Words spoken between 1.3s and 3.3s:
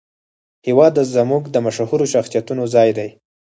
د مشهورو شخصیتونو ځای دی